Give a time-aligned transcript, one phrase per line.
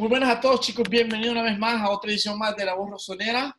[0.00, 2.72] Muy buenas a todos chicos, bienvenidos una vez más a otra edición más de La
[2.74, 3.54] Voz Rosonera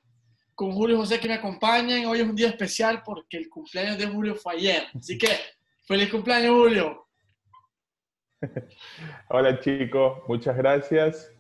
[0.56, 2.04] con Julio y José que me acompañan.
[2.08, 5.28] Hoy es un día especial porque el cumpleaños de Julio fue ayer, así que
[5.86, 7.06] feliz cumpleaños Julio.
[9.30, 11.32] Hola chicos, muchas gracias.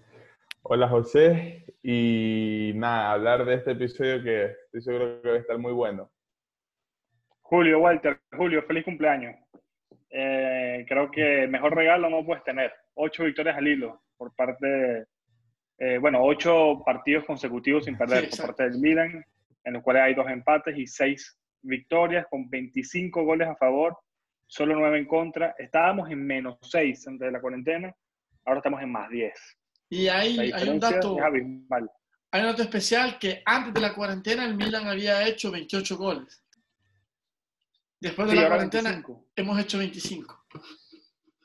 [0.61, 5.57] Hola José y nada, hablar de este episodio que estoy seguro que va a estar
[5.57, 6.11] muy bueno.
[7.41, 9.35] Julio, Walter, Julio, feliz cumpleaños.
[10.11, 12.71] Eh, creo que mejor regalo no puedes tener.
[12.93, 15.07] Ocho victorias al hilo por parte,
[15.79, 19.25] eh, bueno, ocho partidos consecutivos sin perder por parte del Milan,
[19.63, 23.97] en los cuales hay dos empates y seis victorias con 25 goles a favor,
[24.45, 25.55] solo nueve en contra.
[25.57, 27.95] Estábamos en menos seis antes de la cuarentena,
[28.45, 29.57] ahora estamos en más diez.
[29.89, 34.55] Y hay, hay un dato, hay un dato especial que antes de la cuarentena el
[34.55, 36.43] Milan había hecho 28 goles.
[37.99, 39.03] Después de la cuarentena
[39.35, 40.45] hemos hecho 25.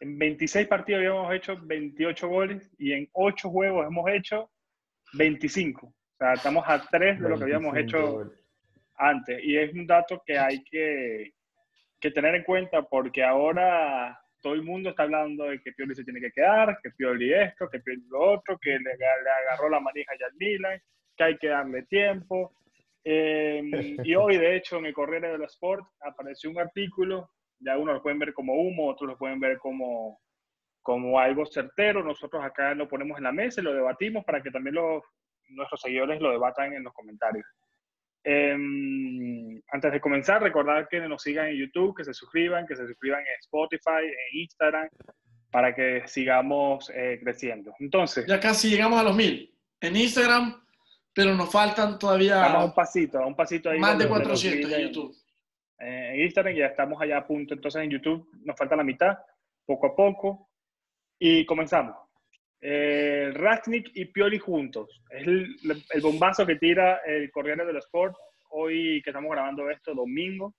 [0.01, 4.51] En 26 partidos habíamos hecho 28 goles y en 8 juegos hemos hecho
[5.15, 5.87] 25.
[5.87, 8.31] O sea, estamos a 3 de lo que habíamos hecho
[8.97, 9.43] antes.
[9.43, 11.33] Y es un dato que hay que,
[12.01, 16.05] que, tener en cuenta porque ahora todo el mundo está hablando de que Pioli se
[16.05, 19.07] tiene que quedar, que Pioli esto, que Pioli lo otro, que le, le
[19.51, 20.81] agarró la manija ya al Milan,
[21.17, 22.53] que hay que darle tiempo.
[23.09, 23.71] Em,
[24.03, 28.03] y hoy, de hecho, en el Corriere dello Sport apareció un artículo, ya unos lo
[28.03, 30.21] pueden ver como humo, otros lo pueden ver como,
[30.83, 32.03] como algo certero.
[32.03, 35.03] Nosotros acá lo ponemos en la mesa y lo debatimos para que también los,
[35.49, 37.47] nuestros seguidores lo debatan en los comentarios.
[38.25, 42.87] Em, antes de comenzar, recordar que nos sigan en YouTube, que se suscriban, que se
[42.87, 44.89] suscriban en Spotify, en Instagram,
[45.51, 47.73] para que sigamos eh, creciendo.
[47.79, 48.27] Entonces.
[48.27, 49.55] Ya casi llegamos a los mil.
[49.81, 50.67] En Instagram
[51.17, 52.37] pero nos faltan todavía...
[52.37, 53.79] Vamos a un pasito, a un pasito ahí.
[53.79, 55.17] Más de 400 en YouTube.
[55.79, 59.19] En Instagram ya estamos allá a punto, entonces en YouTube nos falta la mitad,
[59.65, 60.51] poco a poco.
[61.19, 61.97] Y comenzamos.
[62.61, 63.33] Eh,
[63.95, 65.03] y Pioli juntos.
[65.11, 65.57] Es el,
[66.03, 68.17] bombazo que tira el Corriere del Sport
[68.51, 70.55] hoy que estamos grabando esto, domingo.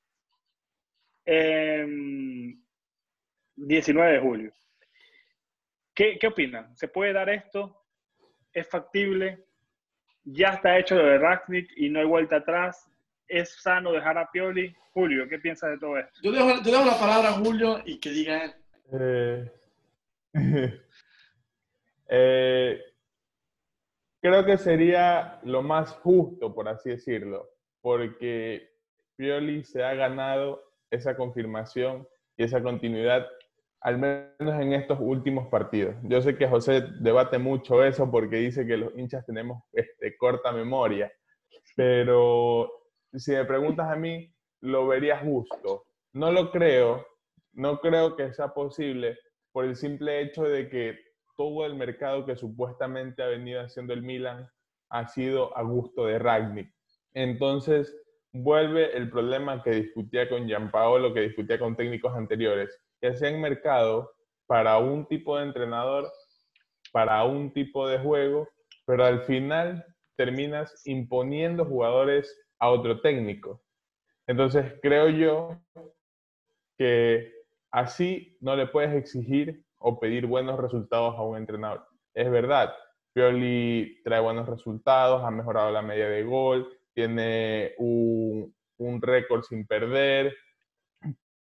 [1.25, 2.57] 19 em,
[3.57, 4.51] de julio.
[5.94, 6.75] ¿Qué, ¿Qué opinan?
[6.77, 7.83] ¿Se puede dar esto?
[8.53, 9.47] ¿Es factible?
[10.29, 12.89] ya está hecho lo de Ragnick y no hay vuelta atrás.
[13.27, 14.75] ¿Es sano dejar a Pioli?
[14.93, 16.19] Julio, ¿qué piensas de todo esto?
[16.23, 18.53] Yo dejo, dejo la palabra a Julio y que diga él.
[18.93, 19.51] Eh,
[22.09, 22.81] eh,
[24.21, 27.49] creo que sería lo más justo, por así decirlo,
[27.81, 28.69] porque
[29.17, 32.07] Pioli se ha ganado esa confirmación
[32.38, 33.27] y esa continuidad
[33.81, 35.95] al menos en estos últimos partidos.
[36.03, 40.51] Yo sé que José debate mucho eso porque dice que los hinchas tenemos este, corta
[40.51, 41.11] memoria,
[41.75, 42.71] pero
[43.13, 45.85] si me preguntas a mí, lo vería justo.
[46.13, 47.06] No lo creo,
[47.53, 49.18] no creo que sea posible
[49.51, 51.00] por el simple hecho de que
[51.35, 54.50] todo el mercado que supuestamente ha venido haciendo el Milan
[54.90, 56.73] ha sido a gusto de Ragnick.
[57.13, 57.95] Entonces,
[58.31, 64.12] vuelve el problema que discutía con Gianpaolo, que discutía con técnicos anteriores que en mercado
[64.47, 66.12] para un tipo de entrenador,
[66.91, 68.47] para un tipo de juego,
[68.85, 69.85] pero al final
[70.16, 73.62] terminas imponiendo jugadores a otro técnico.
[74.28, 75.62] Entonces creo yo
[76.78, 77.34] que
[77.72, 81.88] así no le puedes exigir o pedir buenos resultados a un entrenador.
[82.13, 82.73] Es verdad,
[83.13, 88.53] Pioli trae buenos resultados, ha mejorado la media de gol, tiene un,
[89.01, 90.35] récord sin perder,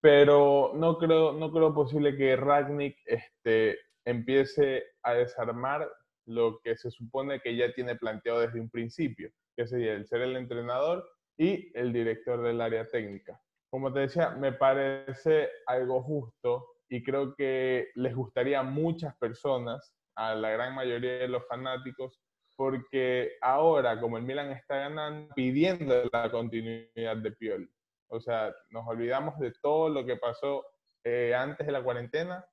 [0.01, 5.87] pero no creo, no creo posible que Ragnick este, empiece a desarmar
[6.25, 10.21] lo que se supone que ya tiene planteado desde un principio, que sería el ser
[10.21, 11.05] el entrenador
[11.37, 13.41] y el director del área técnica.
[13.69, 19.93] Como te decía, me parece algo justo y creo que les gustaría a muchas personas,
[20.15, 22.21] a la gran mayoría de los fanáticos,
[22.55, 27.69] porque ahora, como el Milan está ganando, pidiendo la continuidad de Pioli.
[28.07, 30.65] O sea, nos olvidamos de todo lo que pasó
[31.03, 32.45] eh, antes de la cuarentena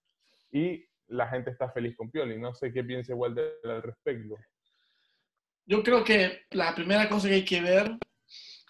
[0.50, 2.36] y la gente está feliz con Pioli.
[2.36, 4.34] No sé qué piensa Walter al respecto.
[5.66, 7.98] Yo creo que la primera cosa que hay que ver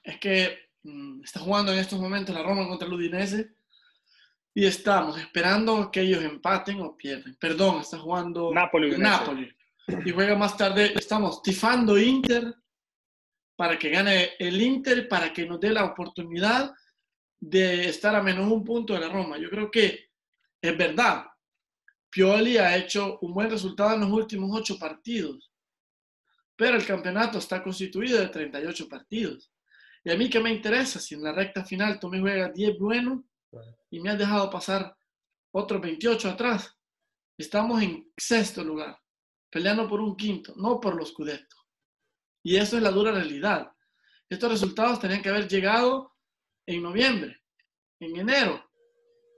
[0.03, 3.55] es que mm, está jugando en estos momentos la Roma contra el Udinese
[4.55, 7.37] y estamos esperando que ellos empaten o pierden.
[7.37, 8.97] Perdón, está jugando Napoli.
[8.97, 9.55] Napoli.
[10.05, 10.95] Y juega más tarde.
[10.97, 12.55] Estamos tifando Inter
[13.55, 16.73] para que gane el Inter, para que nos dé la oportunidad
[17.39, 19.37] de estar a menos un punto de la Roma.
[19.39, 20.11] Yo creo que
[20.61, 21.27] es verdad.
[22.11, 25.51] Pioli ha hecho un buen resultado en los últimos ocho partidos,
[26.57, 29.53] pero el campeonato está constituido de 38 partidos.
[30.03, 32.79] Y a mí que me interesa si en la recta final tú me juegas 10
[32.79, 33.25] buenos
[33.91, 34.97] y me has dejado pasar
[35.53, 36.75] otros 28 atrás.
[37.39, 38.99] Estamos en sexto lugar.
[39.51, 41.57] peleando por un quinto, no por los Scudetto.
[42.43, 43.71] Y eso es la dura realidad.
[44.29, 46.15] Estos resultados tenían que haber llegado
[46.67, 47.43] en noviembre,
[48.01, 48.69] en enero,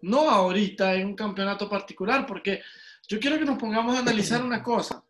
[0.02, 2.62] no ahorita en un campeonato particular, porque
[3.06, 5.04] yo quiero que nos pongamos a analizar una cosa.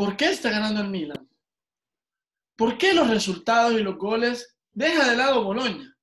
[0.00, 1.28] ¿Por qué está ganando el Milan?
[2.56, 5.94] ¿Por qué los resultados y los goles, deja de lado Boloña,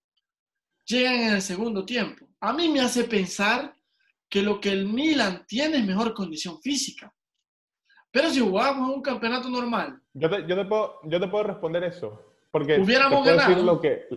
[0.86, 2.28] llegan en el segundo tiempo?
[2.40, 3.74] A mí me hace pensar
[4.30, 7.12] que lo que el Milan tiene es mejor condición física.
[8.12, 10.00] Pero si jugamos un campeonato normal.
[10.14, 12.36] Yo te, yo te, puedo, yo te puedo responder eso.
[12.52, 13.50] Porque hubiéramos ganado.
[13.50, 14.08] Decir lo, que,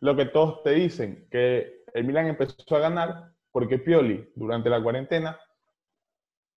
[0.00, 4.82] lo que todos te dicen, que el Milan empezó a ganar porque Pioli, durante la
[4.82, 5.40] cuarentena,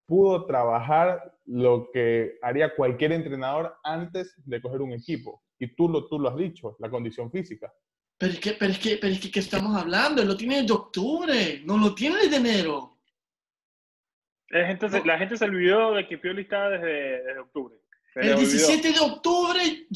[0.05, 5.43] pudo trabajar lo que haría cualquier entrenador antes de coger un equipo.
[5.59, 7.71] Y tú lo, tú lo has dicho, la condición física.
[8.17, 10.21] Pero es que, pero es que, pero es que, ¿qué estamos hablando?
[10.21, 12.99] Él lo tiene de octubre, no lo tiene de enero.
[14.49, 17.75] La gente, se, la gente se olvidó de que Pioli estaba desde, desde octubre.
[18.15, 19.87] el 17 de octubre,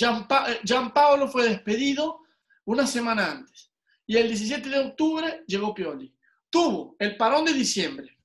[0.63, 2.21] Gianpaolo fue despedido
[2.65, 3.71] una semana antes.
[4.05, 6.13] Y el 17 de octubre llegó Pioli.
[6.49, 8.17] Tuvo el parón de diciembre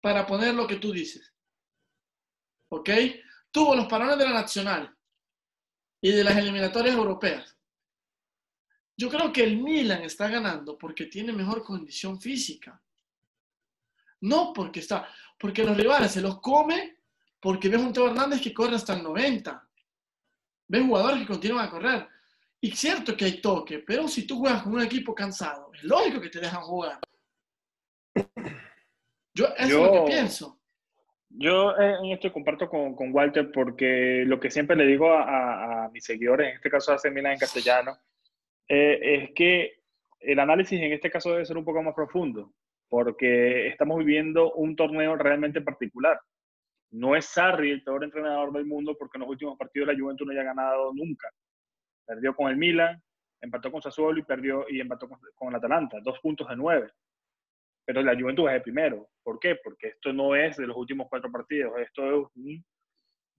[0.00, 1.31] para poner lo que tú dices.
[2.72, 2.88] ¿Ok?
[3.50, 4.96] Tuvo los parones de la Nacional
[6.00, 7.54] y de las eliminatorias europeas.
[8.96, 12.80] Yo creo que el Milan está ganando porque tiene mejor condición física.
[14.22, 15.06] No porque está,
[15.38, 16.96] porque los rivales se los come
[17.40, 19.68] porque ves un Teo Hernández que corre hasta el 90.
[20.68, 22.08] Ves jugadores que continúan a correr.
[22.58, 26.22] Y cierto que hay toque, pero si tú juegas con un equipo cansado, es lógico
[26.22, 27.00] que te dejan jugar.
[29.34, 30.61] Yo, eso es lo que pienso.
[31.34, 35.84] Yo eh, en esto comparto con, con, Walter porque lo que siempre le digo a,
[35.84, 37.96] a, mis seguidores, en este caso a Milan en castellano,
[38.68, 39.82] eh, es que
[40.20, 42.52] el análisis en este caso debe ser un poco más profundo,
[42.88, 46.20] porque estamos viviendo un torneo realmente particular.
[46.90, 50.26] No es Sarri el peor entrenador del mundo porque en los últimos partidos la Juventus
[50.26, 51.28] no haya ganado nunca.
[52.04, 53.02] Perdió con el Milan,
[53.40, 56.90] empató con Sassuolo y perdió y empató con, el Atalanta, dos puntos de nueve.
[57.84, 59.08] Pero la Juventus es el primero.
[59.22, 59.56] ¿Por qué?
[59.62, 62.64] Porque esto no es de los últimos cuatro partidos, esto es un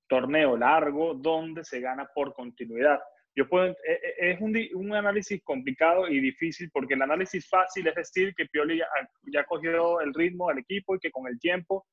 [0.08, 3.00] torneo largo donde se gana por continuidad.
[3.36, 7.88] Yo puedo, e, e, es un, un, análisis complicado y difícil porque el análisis fácil
[7.88, 8.86] es decir que Pioli ya,
[9.24, 11.88] ya, cogió el ritmo al equipo y que con el tiempo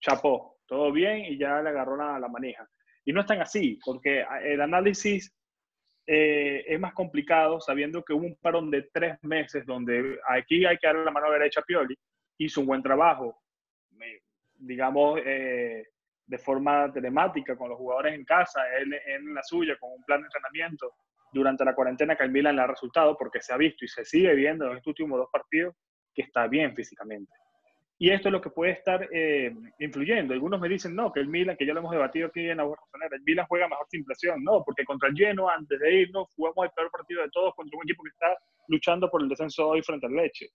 [0.00, 2.68] chapó, todo bien y ya le agarró la, la manija.
[3.04, 5.34] Y no es tan así, porque el análisis
[6.06, 10.76] eh, es más complicado sabiendo que hubo un parón de tres meses donde aquí hay
[10.78, 11.96] que darle la mano derecha a Pioli,
[12.38, 13.42] hizo un buen trabajo,
[14.54, 15.86] digamos, eh,
[16.26, 20.20] de forma telemática con los jugadores en casa, él, en la suya, con un plan
[20.20, 20.94] de entrenamiento
[21.32, 24.76] durante la cuarentena que ha resultado, porque se ha visto y se sigue viendo en
[24.76, 25.74] estos últimos dos partidos
[26.14, 27.32] que está bien físicamente.
[28.02, 30.34] Y esto es lo que puede estar eh, influyendo.
[30.34, 32.64] Algunos me dicen, no, que el Milan, que ya lo hemos debatido aquí en la
[32.64, 34.42] el Milan juega mejor sin presión.
[34.42, 37.78] No, porque contra el Lleno, antes de irnos, jugamos el peor partido de todos contra
[37.78, 40.48] un equipo que está luchando por el descenso hoy frente al Leche.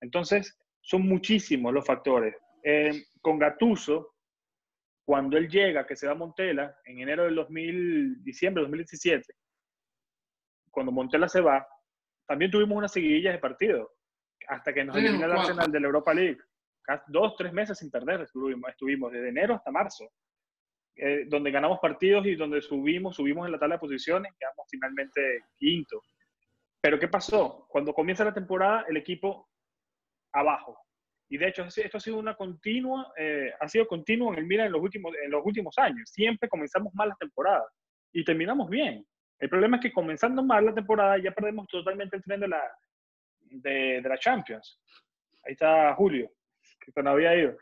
[0.00, 2.34] Entonces, son muchísimos los factores.
[2.62, 4.14] Eh, con Gatuso,
[5.04, 9.34] cuando él llega, que se va a Montela, en enero del 2000, diciembre del 2017,
[10.70, 11.68] cuando Montela se va,
[12.26, 13.86] también tuvimos unas seguidillas de partidos,
[14.48, 16.38] hasta que nos eliminó el Arsenal de la Europa League
[17.08, 20.08] dos, tres meses sin perder estuvimos, estuvimos desde enero hasta marzo,
[20.96, 25.44] eh, donde ganamos partidos y donde subimos, subimos en la tabla de posiciones, quedamos finalmente
[25.56, 26.00] quinto.
[26.80, 27.66] Pero ¿qué pasó?
[27.68, 29.48] Cuando comienza la temporada, el equipo
[30.32, 30.78] abajo.
[31.28, 34.66] Y de hecho, esto ha sido una continua, eh, ha sido continuo en el Milan
[34.66, 36.08] en los últimos, en los últimos años.
[36.08, 37.66] Siempre comenzamos mal las temporadas
[38.12, 39.04] y terminamos bien.
[39.38, 42.62] El problema es que comenzando mal la temporada ya perdemos totalmente el tren de la,
[43.40, 44.80] de, de la Champions.
[45.44, 46.30] Ahí está Julio
[46.92, 47.56] que no había ido.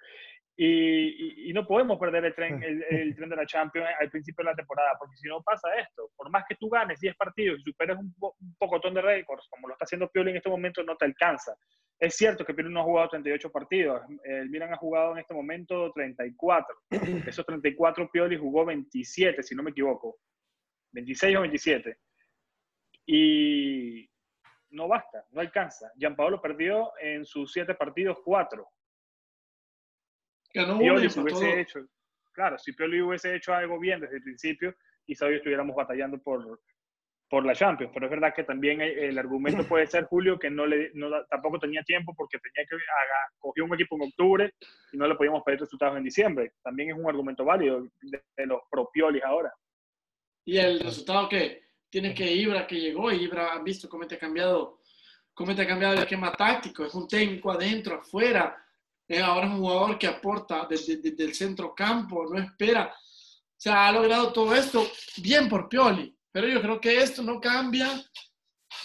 [0.56, 4.52] Y, y, no podemos perder el tren, el, tren de la Champions al principio de
[4.52, 7.62] la temporada, porque si no pasa esto, por más que tú ganes 10 partidos y
[7.64, 10.96] superes un, un pocotón de récords, como lo está haciendo Pioli en este momento, no
[10.96, 11.56] te alcanza.
[11.98, 15.34] Es cierto que Pioli no ha jugado 38 partidos, el Milan ha jugado en este
[15.34, 16.76] momento 34.
[17.26, 20.18] Esos 34 Pioli jugó 27, si no me equivoco.
[20.92, 21.96] 26 o 27.
[23.06, 24.08] Y
[24.70, 25.90] no basta, no alcanza.
[25.96, 28.64] Gianpaolo perdió en sus 7 partidos 4
[30.54, 31.80] Pioli hubiese hecho,
[32.32, 36.60] claro, si Pioli hubiese hecho algo bien desde el principio, quizá hoy estuviéramos batallando por,
[37.28, 37.90] por la Champions.
[37.92, 41.58] Pero es verdad que también el, argumento puede ser, Julio, que no le, no, tampoco
[41.58, 44.54] tenía tiempo porque tenía que haga, cogió un equipo en octubre
[44.92, 46.52] y no le podíamos pedir resultados en diciembre.
[46.62, 49.52] También es un argumento válido de, los propiolis ahora.
[50.44, 54.16] Y el resultado que tiene que Ibra, que llegó, y Ibra, han visto cómo te
[54.16, 54.80] ha cambiado,
[55.32, 58.63] cómo te ha cambiado el esquema táctico, es un técnico adentro, afuera,
[59.22, 62.94] ahora es un jugador que aporta desde, el centro campo, no espera.
[63.56, 64.86] se ha logrado todo esto
[65.18, 67.88] bien por Pioli, pero yo creo que esto no cambia,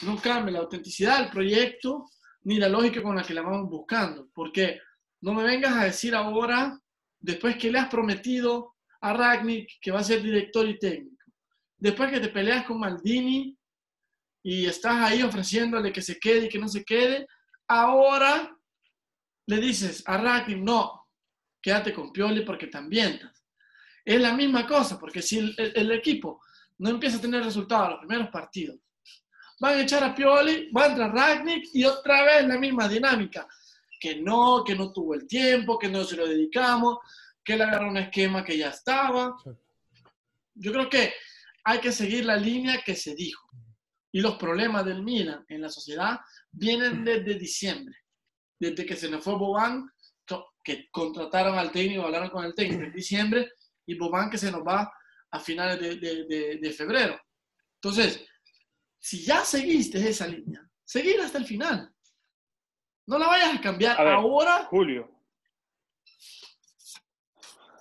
[0.01, 2.09] no cambia la autenticidad del proyecto
[2.43, 4.79] ni la lógica con la que la vamos buscando, porque
[5.21, 6.79] no me vengas a decir ahora,
[7.19, 11.25] después que le has prometido a Ragnick que va a ser director y técnico,
[11.77, 13.57] después que te peleas con Maldini
[14.43, 17.27] y estás ahí ofreciéndole que se quede y que no se quede,
[17.67, 18.55] ahora
[19.49, 21.07] le dices a Ragnick, no,
[21.59, 23.43] quédate con Pioli porque te ambientas.
[24.05, 26.43] Es la misma cosa, porque si el, equipo
[26.77, 28.77] no empieza a tener resultados los primeros partidos,
[29.59, 33.47] van a echar a Pioli, va a entrar Ragnick y otra vez la misma dinámica.
[33.99, 36.99] Que no, que no tuvo el tiempo, que no se lo dedicamos,
[37.43, 39.35] que él agarró un esquema que ya estaba.
[40.53, 41.11] Yo creo que
[41.63, 43.49] hay que seguir la línea que se dijo.
[44.11, 46.19] Y los problemas del Milan en la sociedad
[46.51, 47.97] vienen desde diciembre.
[48.59, 49.89] Desde que se nos fue Boban,
[50.63, 53.51] que contrataron al técnico, hablaron con el técnico en diciembre,
[53.85, 54.91] y Boban que se nos va
[55.31, 57.19] a finales de, febrero.
[57.75, 58.27] Entonces,
[58.99, 61.91] si ya seguiste esa línea, seguir hasta el final.
[63.07, 64.65] No la vayas a cambiar ahora.
[64.65, 65.09] Julio.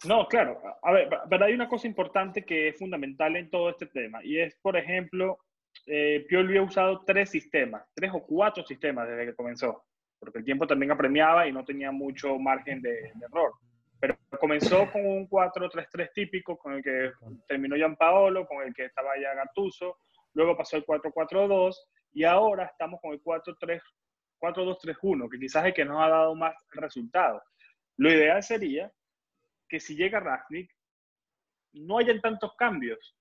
[0.04, 0.60] No, claro.
[0.82, 4.38] A ver, pero hay una cosa importante que es fundamental en todo este tema y
[4.38, 5.38] es, por ejemplo,
[5.86, 9.84] eh, Pioli ha usado tres sistemas, tres o cuatro sistemas desde que comenzó,
[10.18, 13.52] porque el tiempo también apremiaba y no tenía mucho margen de error.
[14.00, 17.12] Pero comenzó con un 4-3-3 típico, con el que
[17.46, 19.98] terminó Paolo, con el que estaba ya Gattuso,
[20.34, 21.74] luego pasó el 4-4-2
[22.12, 26.54] y ahora estamos con el 4-2-3-1, que quizás es el que nos ha dado más
[26.70, 27.42] resultados.
[27.96, 28.92] Lo ideal sería
[29.68, 30.70] que si llega Ragnick,
[31.72, 33.16] no hayan tantos cambios.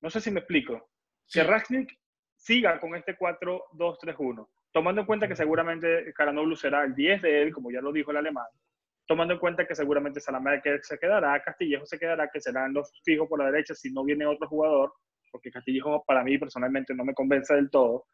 [0.00, 0.90] No sé si me explico.
[1.30, 1.98] Que Ragnick
[2.36, 7.52] siga con este 4-2-3-1, tomando en cuenta que seguramente Caranoglu será el 10 de él,
[7.52, 8.46] como ya lo dijo el alemán,
[9.06, 10.20] tomando en cuenta que seguramente
[10.62, 14.02] que se quedará, Castillejo se quedará, que serán los fijos por la derecha si no
[14.02, 14.92] viene otro jugador,
[15.30, 18.06] porque Castillejo para mí personalmente no me convence del todo.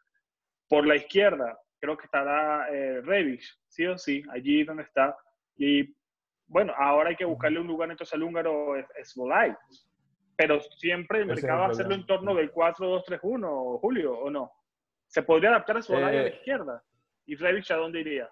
[0.69, 5.17] Por la izquierda, creo que estará eh, sí o sí, allí donde está.
[5.57, 5.97] Y
[6.47, 9.55] bueno, ahora hay que buscarle un lugar entonces al húngaro Svolay.
[10.37, 14.53] Pero siempre el mercado va a hacerlo en torno del 4-2-3-1, Julio, ¿o no?
[15.11, 16.85] ¿Se podría adaptar a Svolay a la eh, izquierda?
[17.27, 18.31] ¿Y Rebic a dónde iría?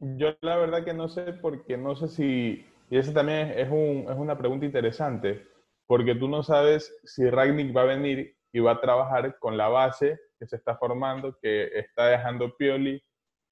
[0.00, 4.06] Yo la verdad que no sé porque no sé si, y esa también es, un,
[4.10, 5.46] es una pregunta interesante,
[5.86, 9.68] porque tú no sabes si Ragnick va a venir y va a trabajar con la
[9.68, 13.00] base que se está formando, que está dejando Pioli,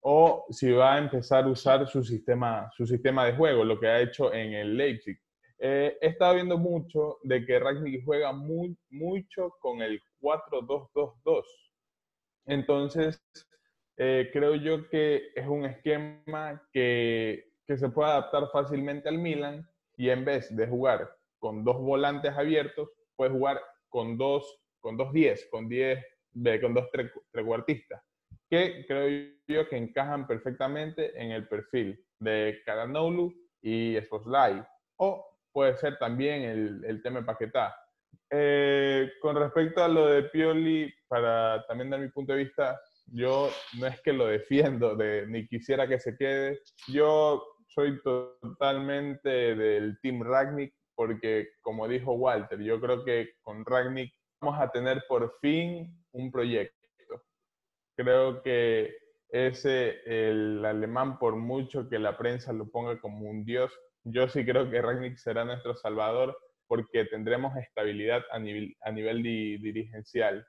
[0.01, 3.87] o si va a empezar a usar su sistema, su sistema de juego, lo que
[3.87, 5.17] ha hecho en el Leipzig.
[5.61, 11.45] Eh, he estado viendo mucho de que Ragnick juega muy, mucho con el 4-2-2-2.
[12.47, 13.23] Entonces,
[13.97, 19.69] eh, creo yo que es un esquema que, que, se puede adaptar fácilmente al Milan
[19.97, 25.13] y en vez de jugar con dos volantes abiertos, puede jugar con dos, con dos
[25.13, 26.05] diez, con diez,
[26.61, 26.89] con dos
[27.31, 28.03] trecuartistas,
[28.51, 34.65] que creo yo que encajan perfectamente en el perfil de Karanoglu y Sposlay.
[34.97, 37.77] O puede ser también el, el tema Paquetá.
[38.37, 43.49] Eh, con respecto a lo de Pioli, para también dar mi punto de vista, yo
[43.79, 46.61] no es que lo defiendo de, ni quisiera que se quede.
[46.89, 54.13] Yo soy totalmente del Team Ragnick porque, como dijo Walter, yo creo que con Ragnick
[54.41, 56.75] vamos a tener por fin un proyecto.
[57.97, 58.97] Creo que
[59.29, 63.73] ese, el alemán, por mucho que la prensa lo ponga como un dios,
[64.03, 69.23] yo sí creo que Ragnick será nuestro salvador porque tendremos estabilidad a nivel, a nivel
[69.23, 70.47] dirigencial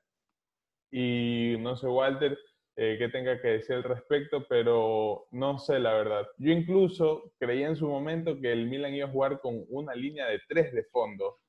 [0.91, 2.38] y no sé, Walter,
[2.77, 6.25] eh, qué tenga que decir al respecto, pero no sé la verdad.
[6.38, 10.27] Yo incluso creía en su momento que el Milan iba a jugar con una línea
[10.27, 11.39] de tres de fondo,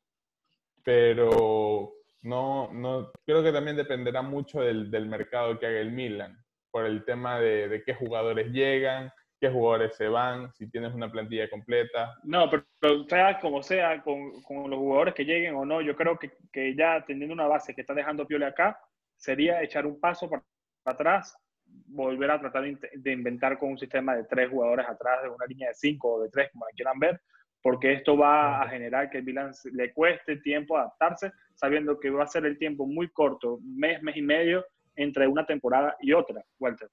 [0.84, 1.92] pero
[2.22, 6.36] no, no creo que también dependerá mucho del, del mercado que haga el Milan,
[6.70, 11.10] por el tema de, de, qué jugadores llegan, qué jugadores se van, si tienes una
[11.10, 12.14] plantilla completa.
[12.24, 12.64] No, pero,
[13.08, 16.74] sea como sea, con, con, los jugadores que lleguen o no, yo creo que, que
[16.74, 18.78] ya teniendo una base que está dejando Piole acá,
[19.16, 20.42] sería echar un paso para
[20.84, 25.46] atrás, volver a tratar de inventar con un sistema de tres jugadores atrás, de una
[25.46, 27.20] línea de cinco o de tres, como la quieran ver,
[27.62, 32.24] porque esto va a generar que el Milan le cueste tiempo adaptarse, sabiendo que va
[32.24, 34.64] a ser el tiempo muy corto, mes, mes y medio,
[34.94, 36.88] entre una temporada y otra, Walter.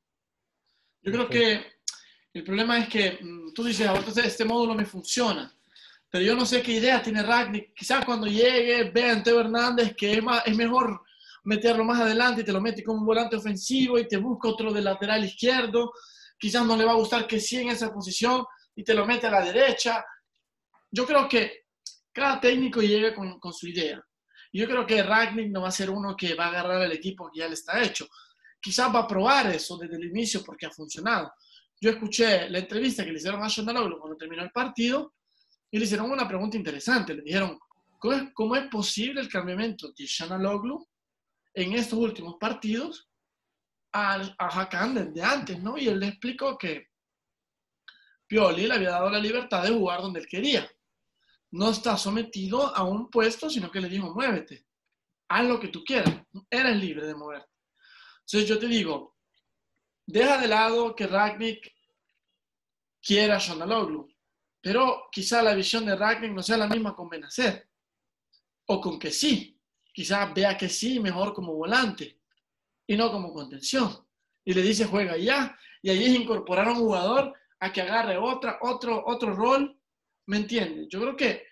[1.01, 1.61] Yo creo que
[2.33, 5.53] el problema es que mm, tú dices, ahorita este módulo me funciona,
[6.09, 7.73] pero yo no sé qué idea tiene Ragnick.
[7.73, 11.01] Quizás cuando llegue, vea a Teo Hernández que es, es mejor
[11.43, 14.71] meterlo más adelante y te lo mete como un volante ofensivo y te busca otro
[14.71, 15.91] de lateral izquierdo.
[16.37, 19.27] Quizás no le va a gustar que siga en esa posición y te lo mete
[19.27, 20.03] a la derecha.
[20.91, 21.63] yo creo que
[22.11, 23.99] cada técnico llega con, con su idea.
[24.51, 27.31] Yo creo que Ragnick no va a ser uno que va a agarrar el equipo
[27.31, 28.07] que ya le está hecho.
[28.61, 31.33] Quizás va a probar eso desde el inicio porque ha funcionado.
[31.83, 35.15] Yo escuché la entrevista que le hicieron a Shonaloglu cuando terminó el partido
[35.69, 37.13] y le hicieron una pregunta interesante.
[37.13, 37.59] Le dijeron,
[37.99, 40.87] ¿cómo es, cómo es posible el cambiamiento de Shonaloglu
[41.53, 43.09] en estos últimos partidos
[43.91, 45.61] a, a Hakan desde antes?
[45.61, 45.77] ¿no?
[45.77, 46.87] Y él le explicó que
[48.27, 50.65] Pioli le había dado la libertad de jugar donde él quería
[51.51, 54.65] no está sometido a un puesto, sino que le dijo, muévete,
[55.27, 56.15] haz lo que tú quieras,
[56.49, 57.51] eres libre de moverte.
[58.21, 59.12] Entonces yo te digo,
[60.05, 61.73] deja de lado que Ragnick
[63.01, 64.07] quiera a Shonaloglu,
[64.61, 67.69] pero quizá la visión de Ragnick no sea la misma con Benacer,
[68.67, 69.59] o con que sí,
[69.93, 72.19] quizá vea que sí mejor como volante
[72.87, 74.07] y no como contención.
[74.45, 78.17] Y le dice, juega ya, y ahí es incorporar a un jugador a que agarre
[78.17, 79.79] otra, otro, otro rol
[80.25, 80.87] ¿Me entiendes?
[80.89, 81.45] Yo creo que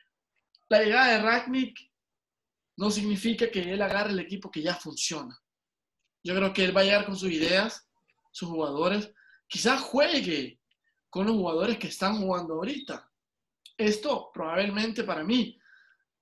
[0.69, 1.91] la llegada de Ragnick
[2.77, 5.37] no significa que él agarre el equipo que ya funciona.
[6.23, 7.87] Yo creo que él va a llegar con sus ideas,
[8.31, 9.13] sus jugadores.
[9.47, 10.59] Quizás juegue
[11.09, 13.09] con los jugadores que están jugando ahorita.
[13.77, 15.59] Esto probablemente para mí,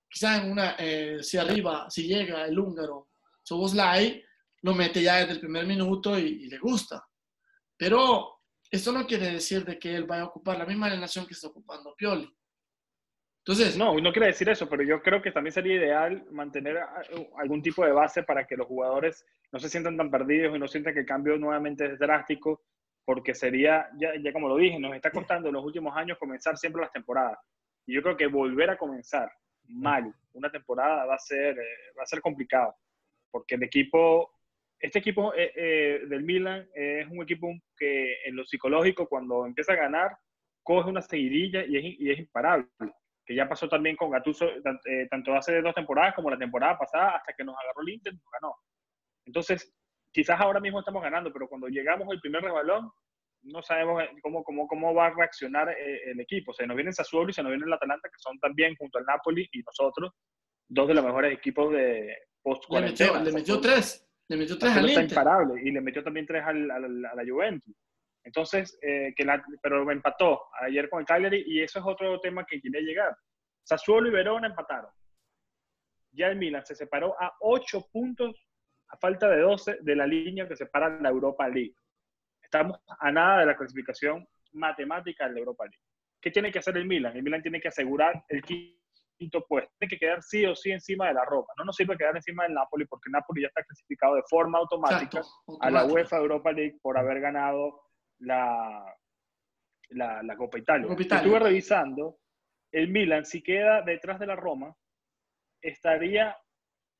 [0.10, 3.10] quizás en una, eh, si arriba, si llega el húngaro
[3.44, 4.24] Soboslai,
[4.62, 7.06] lo mete ya desde el primer minuto y, le gusta.
[7.78, 11.34] Pero esto no quiere decir de que él vaya a ocupar la misma alineación que
[11.34, 12.30] está ocupando Pioli.
[13.50, 16.82] Entonces, no, no quiere decir eso, pero yo creo que también sería ideal mantener
[17.36, 20.68] algún tipo de base para que los jugadores no se sientan tan perdidos y no
[20.68, 22.62] sientan que el cambio nuevamente es drástico,
[23.04, 26.60] porque sería, ya, ya como lo dije, nos está costando en los últimos años comenzar
[26.60, 27.40] siempre las temporadas.
[27.88, 29.32] Y yo creo que volver a comenzar
[29.64, 32.76] mal una temporada va a ser, eh, va a ser complicado,
[33.32, 34.30] porque el equipo,
[34.80, 39.74] este equipo eh, eh, del Milan es un equipo que en lo psicológico, cuando empieza
[39.74, 40.16] a ganar,
[40.62, 42.68] coge una seguidilla y es, y es imparable
[43.30, 47.18] que ya pasó también con Gattuso, eh, tanto hace dos temporadas como la temporada pasada,
[47.18, 48.56] hasta que nos agarró el Inter, nos ganó.
[49.24, 49.72] Entonces,
[50.12, 52.90] quizás ahora mismo estamos ganando, pero cuando llegamos al primer rebalón,
[53.44, 56.50] no sabemos eh, cómo, cómo, cómo va a reaccionar eh, el equipo.
[56.50, 58.76] O sea, nos viene el Sassuolo y se nos viene el Atalanta, que son también,
[58.80, 60.12] junto al Napoli y nosotros,
[60.68, 64.10] dos de los mejores equipos de post Le metió, le metió tres.
[64.28, 65.04] Le metió tres al Inter.
[65.04, 65.62] imparable.
[65.64, 67.76] Y le metió también tres al, a la Juventus.
[68.24, 72.46] Entonces, eh, que la, pero empató ayer con el Cagliari y eso es otro tema
[72.46, 73.16] que quiere llegar.
[73.64, 74.92] Sassuolo y Verona empataron.
[76.12, 78.36] Ya el Milan se separó a 8 puntos
[78.90, 81.76] a falta de 12 de la línea que separa la Europa League.
[82.42, 85.84] Estamos a nada de la clasificación matemática de la Europa League.
[86.20, 87.16] ¿Qué tiene que hacer el Milan?
[87.16, 89.72] El Milan tiene que asegurar el quinto puesto.
[89.78, 91.48] Tiene que quedar sí o sí encima de la Roma.
[91.58, 94.58] No nos sirve quedar encima del Napoli porque el Napoli ya está clasificado de forma
[94.58, 95.22] automática
[95.62, 97.89] a la UEFA Europa League por haber ganado
[98.20, 98.96] la,
[99.90, 100.88] la, Copa Italia.
[100.98, 102.20] Estuve revisando,
[102.72, 104.76] el Milan, si queda detrás de la Roma,
[105.62, 106.36] estaría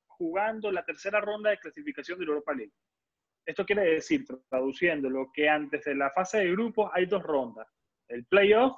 [0.08, 2.74] jugando la tercera ronda de clasificación de la Europa League.
[3.46, 7.68] Esto quiere decir, traduciéndolo, que antes de la fase de grupos hay dos rondas,
[8.08, 8.78] el playoff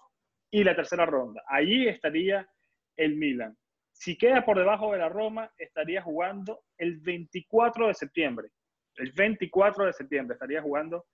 [0.51, 1.43] y la tercera ronda.
[1.47, 2.47] Allí estaría
[2.95, 3.57] el Milan.
[3.91, 8.49] Si queda por debajo de la Roma, estaría jugando el 24 de septiembre.
[8.95, 11.05] El 24 de septiembre estaría jugando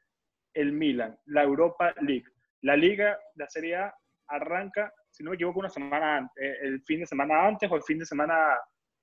[0.58, 2.26] el Milan, la Europa League.
[2.62, 3.96] La liga, la Serie A,
[4.28, 7.76] arranca, si no me equivoco, una semana antes, eh, el fin de semana antes o
[7.76, 8.36] el fin de semana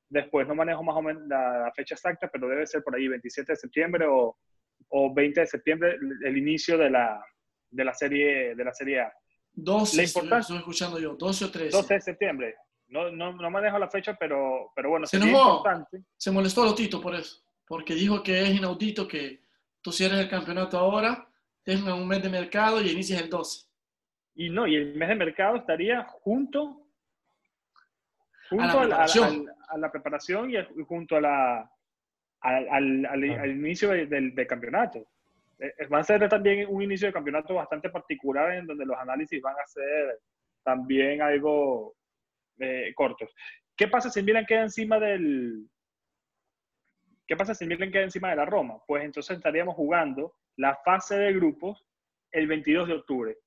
[0.08, 0.46] después.
[0.48, 3.56] No manejo más o menos la fecha exacta, pero debe ser por ahí 27 de
[3.56, 4.36] septiembre o,
[4.88, 7.24] o 20 de septiembre el inicio de la,
[7.70, 9.12] de la, serie, de la serie A.
[9.52, 11.76] 12, estoy escuchando yo, 12 o 13.
[11.76, 12.54] 12 de septiembre.
[12.88, 16.02] No, no, no manejo la fecha, pero, pero bueno, se importante.
[16.16, 19.44] Se molestó a Lotito por eso, porque dijo que es inaudito que
[19.80, 21.28] tú cierres el campeonato ahora
[21.64, 23.66] tengan un mes de mercado y inicias el 12.
[24.36, 26.88] Y no, y el mes de mercado estaría junto,
[28.50, 29.04] junto a, la
[29.68, 31.70] a, la, preparación y junto a la,
[32.40, 34.98] al, al, inicio del, campeonato.
[35.58, 38.98] Eh, eh, va a ser también un inicio de campeonato bastante particular en donde los
[38.98, 40.20] análisis van a ser
[40.62, 41.94] también algo
[42.58, 43.34] eh, cortos.
[43.76, 45.68] ¿Qué pasa si Milan queda encima del...
[47.26, 48.78] ¿Qué pasa si Milan queda encima de la Roma?
[48.86, 51.86] Pues entonces estaríamos jugando la fase de grupos
[52.30, 53.38] el 22 de octubre,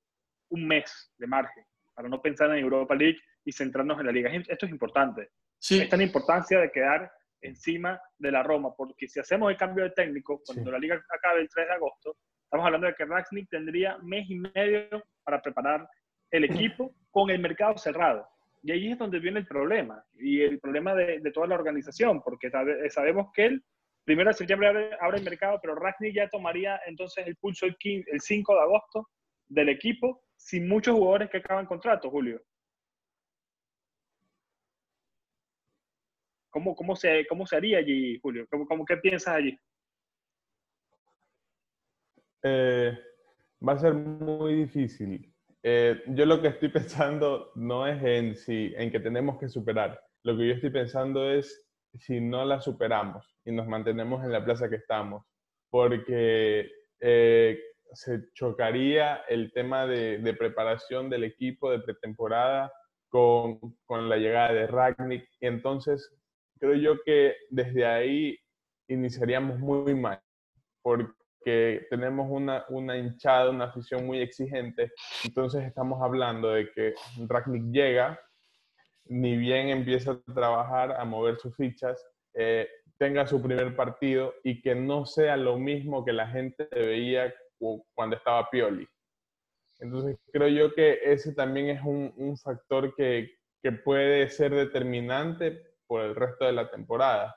[0.49, 4.29] un mes de margen, para no pensar en Europa League y centrarnos en la liga.
[4.31, 5.29] Esto es importante.
[5.59, 5.79] Sí.
[5.81, 9.83] Esta es la importancia de quedar encima de la Roma, porque si hacemos el cambio
[9.83, 13.49] de técnico, cuando la liga acabe el 3 de agosto, estamos hablando de que Ragnick
[13.49, 15.87] tendría mes y medio para preparar
[16.31, 18.27] el equipo con el mercado cerrado.
[18.63, 22.21] Y ahí es donde viene el problema, y el problema de, de toda la organización,
[22.21, 22.49] porque
[22.89, 23.63] sabemos que él
[24.07, 24.69] primero de septiembre
[25.01, 27.75] abre, el mercado, pero Ragnick ya tomaría entonces el pulso el,
[28.17, 29.09] 5 de agosto
[29.49, 32.41] del equipo sin muchos jugadores que acaban contrato, Julio.
[36.49, 38.47] ¿Cómo, cómo, se, cómo se haría allí, Julio?
[38.49, 39.59] ¿Cómo, cómo, ¿Qué piensas allí?
[42.43, 42.97] Eh,
[43.67, 45.33] va a ser muy difícil.
[45.61, 50.01] Eh, yo lo que estoy pensando no es en, si, en que tenemos que superar.
[50.23, 51.66] Lo que yo estoy pensando es
[51.99, 55.25] si no la superamos y nos mantenemos en la plaza que estamos.
[55.69, 57.59] Porque eh,
[57.93, 62.71] se chocaría el tema de, de, preparación del equipo de pretemporada
[63.09, 65.27] con, con la llegada de Ragnick.
[65.39, 66.13] Y entonces
[66.59, 68.37] creo yo que desde ahí
[68.87, 70.21] iniciaríamos muy mal.
[70.81, 74.91] Porque que tenemos una, una hinchada, una afición muy exigente,
[75.23, 76.93] entonces estamos hablando de que
[77.25, 78.19] Ragnick llega,
[79.09, 82.67] ni bien empieza a trabajar, a mover sus fichas, eh,
[82.97, 87.33] tenga su primer partido y que no sea lo mismo que la gente veía
[87.93, 88.87] cuando estaba Pioli.
[89.79, 96.01] Entonces creo yo que ese también es un, factor que, que puede ser determinante por
[96.01, 97.35] el resto de la temporada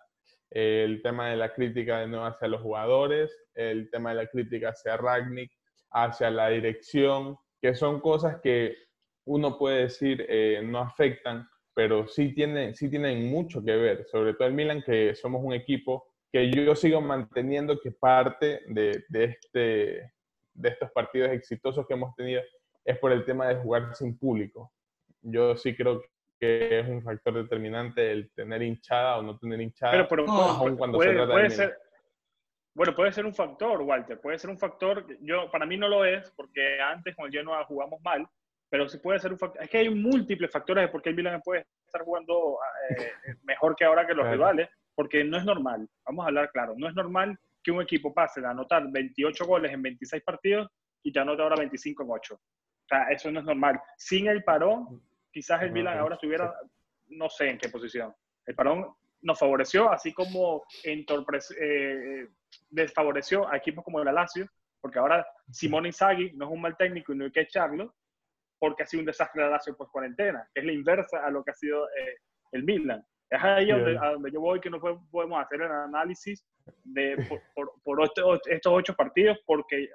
[0.50, 4.70] el tema de la crítica de nuevo hacia los jugadores, el tema de la crítica
[4.70, 5.52] hacia Ragnick,
[5.92, 8.76] hacia la dirección, que son cosas que
[9.26, 11.48] uno puede decir eh, no afectan,
[11.80, 15.54] pero sí tienen, sí tienen mucho que ver, sobre todo el Milan, que somos un
[15.54, 20.12] equipo que yo sigo manteniendo que parte de, de, este,
[20.52, 22.42] de estos partidos exitosos que hemos tenido
[22.84, 24.70] es por el tema de jugar sin público.
[25.22, 26.02] Yo sí creo
[26.38, 31.12] que es un factor determinante el tener hinchada o no tener hinchada, pero, cuando puede,
[31.12, 31.78] se trata puede ser,
[32.74, 36.04] Bueno, puede ser un factor, Walter, puede ser un factor, yo para mí no lo
[36.04, 38.28] es, porque antes con el Genoa jugamos mal,
[38.70, 41.16] pero sí puede ser un factor, es que hay múltiples factores de por qué el
[41.16, 42.56] Milan puede estar jugando
[42.88, 46.74] eh, mejor que ahora que los rivales, porque no es normal, vamos a hablar claro,
[46.76, 50.68] no es normal que un equipo pase de anotar 28 goles en 26 partidos
[51.02, 52.34] y te anote ahora 25 en 8.
[52.34, 52.40] O
[52.88, 53.80] sea, eso no es normal.
[53.96, 55.02] Sin el parón,
[55.32, 56.54] quizás el Milan ahora estuviera,
[57.08, 58.14] no sé en qué posición.
[58.46, 62.28] El parón nos favoreció, así como eh,
[62.70, 64.46] desfavoreció a equipos como el Lazio,
[64.80, 67.94] porque ahora Simone Inzaghi no es un mal técnico y no hay que echarlo,
[68.60, 71.50] porque ha sido un desastre el Lazio post cuarentena, es la inversa a lo que
[71.50, 72.18] ha sido eh,
[72.52, 73.02] el Milan.
[73.28, 76.44] Es ahí donde, a donde yo voy que no podemos hacer el análisis
[76.84, 77.16] de,
[77.54, 79.88] por, por, estos ocho partidos, porque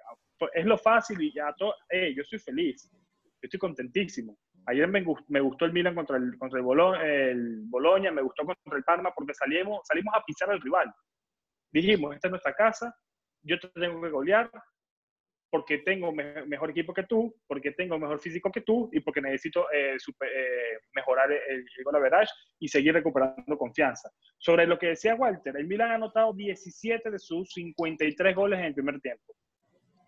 [0.54, 1.73] es lo fácil y ya todo,
[2.15, 4.38] yo soy feliz, yo estoy contentísimo.
[4.67, 6.65] Ayer me, me gustó el Milan contra el, contra el,
[7.06, 10.91] el Bologna, me gustó contra el Parma porque salimos, salimos a pisar al rival.
[11.71, 12.97] Dijimos, esta es nuestra casa,
[13.43, 14.49] yo te tengo que golear
[15.55, 19.71] porque tengo mejor equipo que tú, porque tengo mejor físico que tú y porque necesito
[19.71, 24.11] eh, eh, mejorar el, el gol average y seguir recuperando confianza.
[24.37, 28.65] Sobre lo que decía Walter, el Milan ha anotado 17 de sus 53 goles en
[28.65, 29.33] el primer tiempo.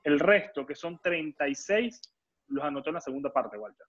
[0.03, 2.01] El resto, que son 36,
[2.47, 3.87] los anotó en la segunda parte, Walter.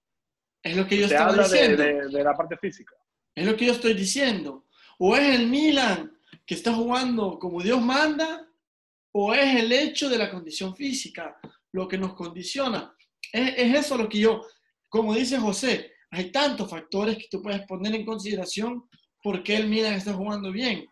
[0.63, 1.83] Es lo que yo estaba diciendo.
[1.83, 2.95] De, la parte física.
[3.35, 4.67] Es lo que yo estoy diciendo.
[5.01, 6.17] O es el Milan
[6.47, 8.48] que está jugando como Dios manda,
[9.13, 11.39] o es el hecho de la condición física
[11.73, 12.95] lo que nos condiciona.
[13.33, 14.43] Es, es eso lo que yo,
[14.89, 18.89] como dice José, hay tantos factores que tú puedes poner en consideración
[19.23, 20.87] por qué el Milan está jugando bien.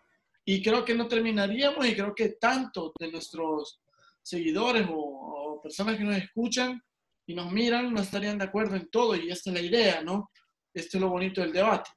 [0.44, 3.80] Y creo que no terminaríamos y creo que tanto de nuestros
[4.22, 6.80] seguidores o, o personas que nos escuchan
[7.26, 10.30] y nos miran, no estarían de acuerdo en todo y esta es la idea, ¿no?
[10.72, 11.90] Este es lo bonito del debate.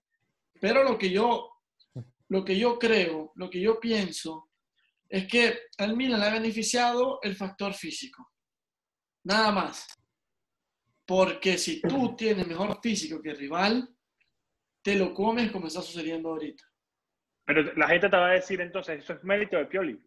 [0.59, 1.51] Pero lo que yo,
[2.29, 4.48] lo que yo creo, lo que yo pienso,
[5.09, 8.31] es que al Milan le ha beneficiado el factor físico.
[9.23, 9.87] Nada más.
[11.05, 13.89] Porque si tú tienes mejor físico que el rival,
[14.83, 16.63] te lo comes como está sucediendo ahorita.
[17.45, 19.99] Pero la gente te va a decir entonces, eso es mérito de Pioli.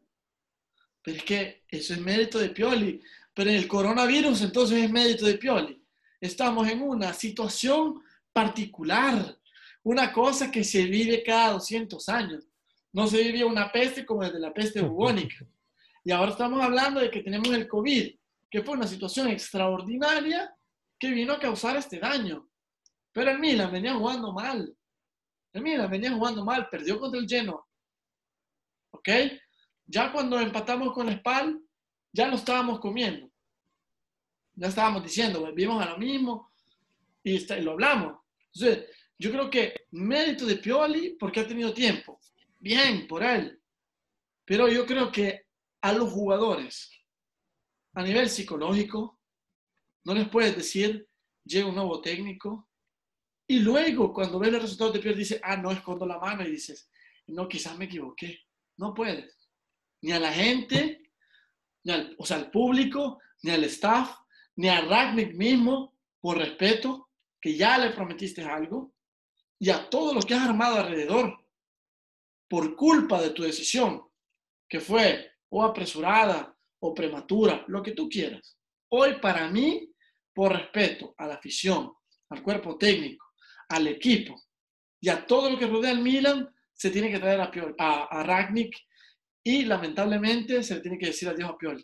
[1.02, 3.02] Pero es que eso es mérito de Pioli.
[3.34, 5.84] Pero el coronavirus entonces es mérito de Pioli.
[6.20, 8.00] Estamos en una situación
[8.32, 9.36] particular,
[9.82, 12.51] una cosa que se vive cada 200 años.
[12.92, 15.46] No se vivía una peste como desde la peste bubónica.
[16.04, 18.14] Y ahora estamos hablando de que tenemos el COVID,
[18.50, 20.54] que fue una situación extraordinaria
[20.98, 22.48] que vino a causar este daño.
[23.12, 24.74] Pero el Milan venía jugando mal.
[25.52, 27.64] El Milan venía jugando mal, perdió contra el Genoa.
[28.90, 29.08] ¿Ok?
[29.86, 31.60] Ya cuando empatamos con el Spal,
[32.12, 33.30] ya lo estábamos comiendo.
[34.54, 36.52] Ya estábamos diciendo, vimos a lo mismo
[37.22, 38.18] y, lo hablamos.
[38.54, 42.20] Entonces, yo creo que mérito de Pioli porque ha tenido tiempo.
[42.62, 43.60] Bien, por él.
[44.44, 45.46] Pero yo creo que
[45.80, 46.90] a los jugadores,
[47.94, 49.18] a nivel psicológico,
[50.04, 51.08] no les puedes decir,
[51.44, 52.68] llega un nuevo técnico,
[53.48, 56.52] y luego cuando ves los resultados de Pioli dice, ah, no, escondo la mano y
[56.52, 56.88] dices,
[57.26, 58.38] no, quizás me equivoqué.
[58.76, 59.50] No puedes.
[60.00, 61.10] Ni a la gente
[61.82, 64.20] ni al, o sea, al público, ni al staff,
[64.54, 68.94] ni a Ragnick mismo, por respeto, que ya le prometiste algo,
[69.58, 71.41] y a todos los que has armado alrededor.
[72.52, 74.02] Por culpa de tu decisión,
[74.68, 78.58] que fue o apresurada o prematura, lo que tú quieras.
[78.90, 79.90] Hoy para mí,
[80.34, 81.90] por respeto a la afición,
[82.28, 83.24] al cuerpo técnico,
[83.70, 84.38] al equipo
[85.00, 88.22] y a todo lo que rodea al Milan, se tiene que traer a, a, a
[88.22, 88.76] Ragnick
[89.42, 91.82] y lamentablemente se le tiene que decir adiós a Pioli.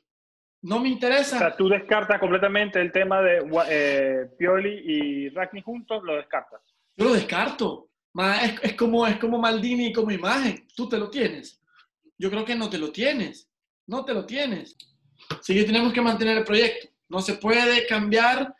[0.65, 1.37] No me interesa.
[1.37, 3.39] O sea, tú descartas completamente el tema de
[3.71, 6.61] eh, Pioli y Ragnick juntos, lo descartas.
[6.95, 7.88] Yo lo descarto.
[8.63, 10.67] Es, como, es como Maldini como imagen.
[10.75, 11.63] Tú te lo tienes.
[12.19, 13.49] Yo creo que no te lo tienes.
[13.87, 14.77] No te lo tienes.
[15.31, 16.89] Así que tenemos que mantener el proyecto.
[17.09, 18.55] No se puede cambiar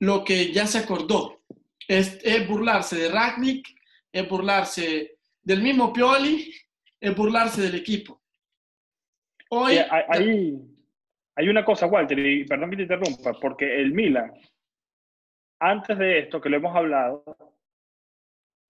[0.00, 1.42] lo que ya se acordó.
[1.88, 3.68] Es, es burlarse de Ragnick,
[4.12, 6.54] es burlarse del mismo Pioli,
[7.00, 8.22] es burlarse del equipo.
[9.50, 10.58] Hoy, hay,
[11.36, 14.32] hay una cosa, Walter, y perdón que te interrumpa, porque el Milan,
[15.60, 17.24] antes de esto, que lo hemos hablado,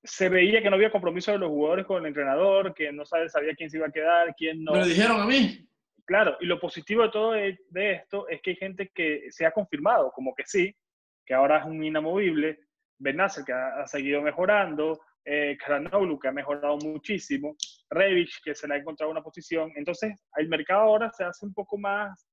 [0.04, 3.54] se veía que no había compromiso de los jugadores con el entrenador, que no sabía
[3.56, 4.72] quién se iba a quedar, quién no.
[4.72, 5.66] Me lo dijeron a mí.
[6.04, 9.52] Claro, y lo positivo de todo de, esto es que hay gente que se ha
[9.52, 10.76] confirmado, como que sí,
[11.24, 12.60] que ahora es un inamovible,
[12.98, 17.56] Benacer que ha, seguido mejorando, eh, que ha mejorado muchísimo,
[17.88, 19.72] Revich que se le ha encontrado una posición.
[19.74, 22.28] Entonces, el mercado ahora se hace un poco más,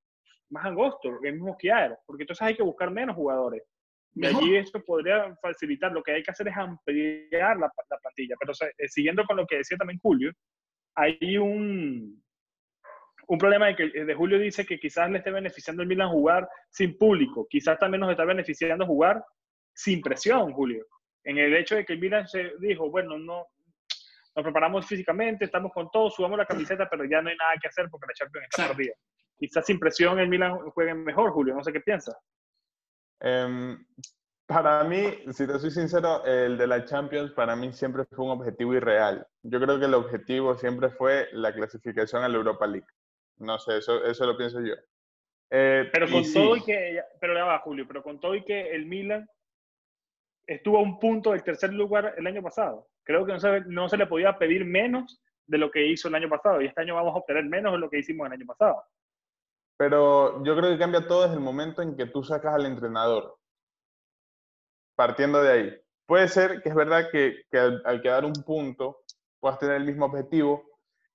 [0.49, 1.71] más angosto, el mismo que
[2.05, 3.63] porque entonces hay que buscar menos jugadores.
[4.13, 5.91] Y allí esto podría facilitar.
[5.91, 8.35] Lo que hay que hacer es ampliar la, la plantilla.
[8.39, 10.31] Pero eh, siguiendo con lo que decía también Julio,
[10.95, 12.21] hay un,
[13.27, 16.47] un problema de que de Julio dice que quizás le esté beneficiando el Milan jugar
[16.69, 17.47] sin público.
[17.49, 19.23] Quizás también nos está beneficiando jugar
[19.73, 20.85] sin presión, Julio.
[21.23, 23.45] En el hecho de que el Milan se dijo, bueno, no,
[24.35, 27.67] nos preparamos físicamente, estamos con todo, subamos la camiseta, pero ya no hay nada que
[27.67, 28.93] hacer porque la Champions está perdida.
[29.37, 31.55] Quizás sin presión el Milan juegue mejor, Julio.
[31.55, 32.15] No sé qué piensas.
[33.21, 33.85] Em,
[34.47, 38.31] para mí, si te soy sincero, el de la Champions para mí siempre fue un
[38.31, 39.25] objetivo irreal.
[39.43, 42.87] Yo creo que el objetivo siempre fue la clasificación a la Europa League.
[43.37, 44.73] No sé, eso, eso lo pienso yo.
[45.49, 48.71] Eh, pero con todo y que, pero ya va, Julio, pero con todo y que
[48.71, 49.27] el Milan
[50.47, 52.87] estuvo a un punto del tercer lugar el año pasado.
[53.03, 56.15] Creo que no se, no se le podía pedir menos de lo que hizo el
[56.15, 58.45] año pasado y este año vamos a obtener menos de lo que hicimos el año
[58.45, 58.83] pasado.
[59.81, 63.39] Pero yo creo que cambia todo desde el momento en que tú sacas al entrenador.
[64.95, 65.81] Partiendo de ahí.
[66.05, 67.45] Puede ser que es verdad que,
[67.83, 68.99] al, quedar un punto
[69.39, 70.63] puedas tener el mismo objetivo,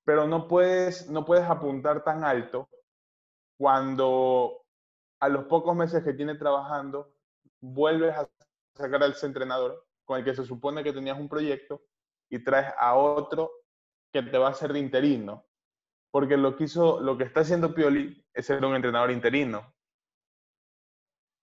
[0.03, 2.69] pero no puedes, no puedes apuntar tan alto
[3.57, 4.65] cuando
[5.21, 7.15] a los pocos meses que tiene trabajando
[7.61, 8.29] vuelves a
[8.75, 11.83] sacar al entrenador con el que se supone que tenías un proyecto
[12.29, 13.49] y traes a otro
[14.13, 15.47] que te va a ser de interino
[16.17, 19.75] porque lo que hizo, lo que está haciendo Pioli es ser un entrenador interino.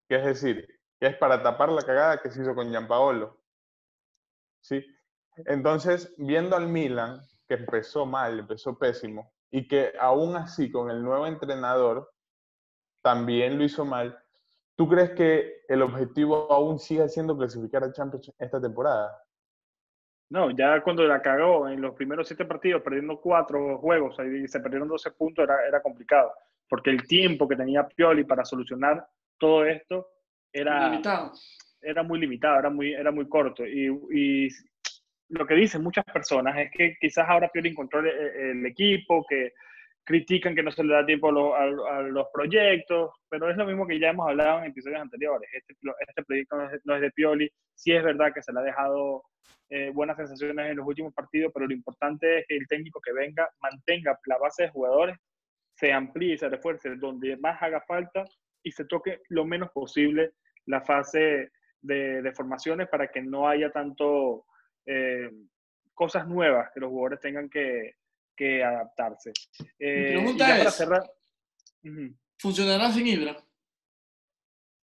[0.08, 0.68] Que es decir,
[1.00, 3.42] que es para tapar la cagada que se hizo con Gianpaolo.
[4.62, 4.86] ¿Sí?
[5.48, 11.04] Entonces, viendo al Milan, que empezó mal, empezó pésimo, y que aún así con el
[11.04, 12.12] nuevo entrenador
[13.02, 14.18] también lo hizo mal,
[14.76, 19.20] ¿tú crees que el objetivo aún sigue siendo clasificar a Champions esta temporada?
[20.30, 24.60] No, ya cuando la cagó en los primeros siete partidos, perdiendo cuatro juegos y se
[24.60, 26.34] perdieron 12 puntos, era, era complicado.
[26.70, 29.06] Porque el tiempo que tenía Pioli para solucionar
[29.38, 30.08] todo esto
[30.52, 31.32] era, limitado.
[31.82, 33.66] era muy limitado, era muy, era muy corto.
[33.66, 34.50] Y, y
[35.30, 39.54] lo que dicen muchas personas es que quizás ahora Pioli encontró el equipo, que
[40.04, 44.00] critican que no se le da tiempo a, los proyectos, pero es lo mismo que
[44.00, 45.50] ya hemos hablado en episodios anteriores.
[45.54, 45.74] Este,
[46.08, 49.24] este proyecto no es, de Pioli, sí es verdad que se le ha dejado
[49.70, 53.14] eh, buenas sensaciones en los últimos partidos, pero lo importante es que el técnico que
[53.14, 55.18] venga mantenga la base de jugadores,
[55.84, 58.24] se amplíe y se refuerce donde más haga falta
[58.64, 60.36] y se toque lo menos posible
[60.68, 64.46] la fase de, formaciones para que no haya tanto
[64.86, 65.30] eh,
[65.94, 67.98] cosas nuevas que los jugadores tengan que,
[68.34, 69.34] que adaptarse.
[69.78, 71.04] Eh, pregunta es, cerrar,
[72.40, 73.36] ¿funcionará sin Ibra?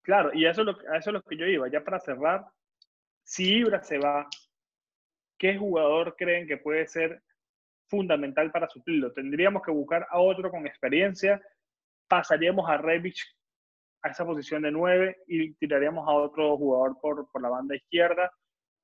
[0.02, 1.70] Claro, y eso, es lo, a eso es lo que yo iba.
[1.70, 2.46] Ya para cerrar,
[3.24, 4.28] si Ibra se va,
[5.38, 7.24] ¿qué jugador creen que puede ser
[7.90, 9.12] fundamental para suplirlo?
[9.14, 11.42] Tendríamos que buscar a otro con experiencia,
[12.08, 13.36] pasaríamos a Revich
[14.02, 18.32] a esa posición de 9 y tiraríamos a otro jugador por, por la banda izquierda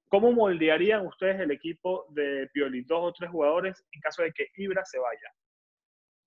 [0.10, 2.84] ¿Cómo moldearían ustedes el equipo de Pioli?
[2.84, 5.30] Dos o tres jugadores en caso de que Ibra se vaya.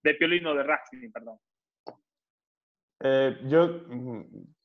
[0.02, 1.38] De Pioli, no de Racing, perdón.
[3.00, 4.24] Eh, yo, mm,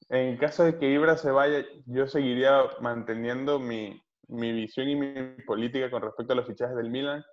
[0.09, 5.41] en caso de que Ibra se vaya, yo seguiría manteniendo mi, mi visión y mi
[5.43, 7.23] política con respecto a los fichajes del Milan,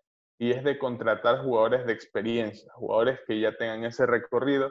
[0.41, 4.71] y es de contratar jugadores de experiencia, jugadores que ya tengan ese recorrido,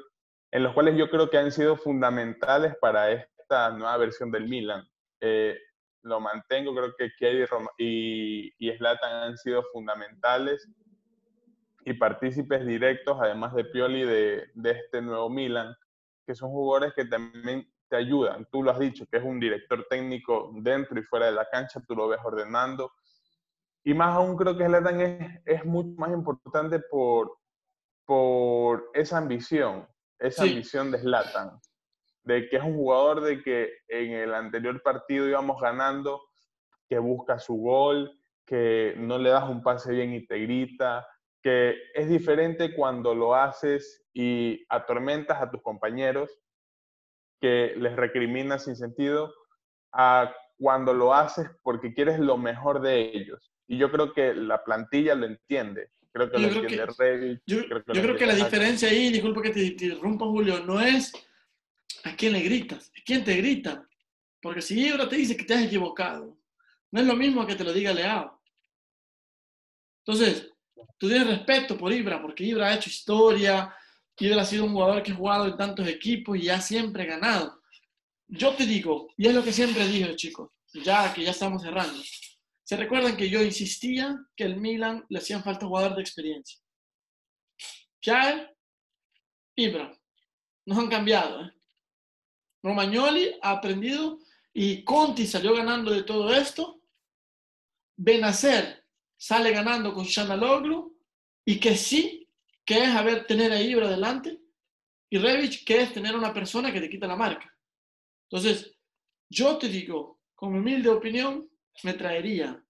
[0.51, 4.83] en los cuales yo creo que han sido fundamentales para esta nueva versión del Milan.
[5.21, 5.59] Eh,
[6.01, 7.45] lo mantengo, creo que Kelly
[7.77, 10.67] y, y Zlatan han sido fundamentales
[11.85, 15.75] y partícipes directos, además de Pioli, de, de este nuevo Milan,
[16.25, 18.47] que son jugadores que también te ayudan.
[18.51, 21.79] Tú lo has dicho, que es un director técnico dentro y fuera de la cancha,
[21.87, 22.91] tú lo ves ordenando.
[23.83, 27.37] Y más aún creo que Zlatan es, es mucho más importante por,
[28.05, 29.87] por esa ambición,
[30.19, 31.59] esa ambición de Zlatan,
[32.23, 36.21] de que es un jugador de que en el anterior partido íbamos ganando,
[36.89, 38.11] que busca su gol,
[38.45, 41.07] que no le das un pase bien y te grita,
[41.41, 46.31] que es diferente cuando lo haces y atormentas a tus compañeros,
[47.39, 49.33] que les recriminas sin sentido,
[49.93, 53.53] a cuando lo haces porque quieres lo mejor de ellos.
[53.69, 55.91] Y yo creo que la plantilla lo entiende.
[56.11, 57.39] Creo que lo entiende Revit.
[57.45, 61.13] Yo, creo que, la diferencia ahí, disculpa que te interrumpa Julio, no es
[62.03, 63.87] a quién le gritas, es quién te grita.
[64.41, 66.35] Porque si Ibra te dice que te has equivocado,
[66.89, 68.41] no es lo mismo que te lo diga Leao.
[70.03, 70.51] Entonces,
[70.97, 73.71] tú tienes respeto por Ibra, porque Ibra ha hecho historia,
[74.17, 77.61] Ibra ha sido un jugador que ha jugado en tantos equipos y ha siempre ganado.
[78.27, 82.01] Yo te digo, y es lo que siempre digo, chicos, ya que ya estamos cerrando.
[82.69, 86.59] ¿Se recuerdan que yo insistía que el Milan le hacían falta jugadores de experiencia?
[87.99, 88.47] ¿Qué
[89.55, 89.91] Ibra.
[90.67, 91.45] Nos han cambiado.
[91.45, 91.53] ¿eh?
[92.61, 94.19] Romagnoli ha aprendido
[94.53, 96.79] y Conti salió ganando de todo esto.
[97.97, 98.85] Benacer
[99.17, 100.05] sale ganando con
[100.39, 100.95] Loglu
[101.45, 102.29] y que sí,
[102.63, 104.39] que es haber tener a Ibra delante
[105.09, 107.51] y Revich, que es tener una persona que te quita la marca.
[108.29, 108.77] Entonces,
[109.27, 111.48] yo te digo, con mi humilde opinión,
[111.83, 112.63] me traería,